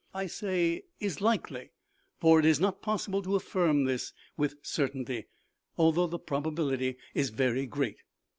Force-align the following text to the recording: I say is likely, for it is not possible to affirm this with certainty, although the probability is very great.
I 0.15 0.25
say 0.25 0.85
is 0.99 1.21
likely, 1.21 1.69
for 2.19 2.39
it 2.39 2.45
is 2.47 2.59
not 2.59 2.81
possible 2.81 3.21
to 3.21 3.35
affirm 3.35 3.83
this 3.83 4.13
with 4.35 4.55
certainty, 4.63 5.27
although 5.77 6.07
the 6.07 6.17
probability 6.17 6.97
is 7.13 7.29
very 7.29 7.67
great. 7.67 7.97